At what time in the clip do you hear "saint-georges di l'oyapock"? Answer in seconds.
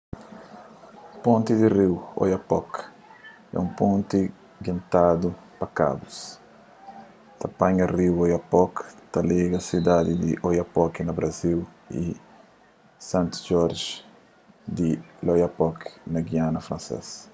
13.09-15.79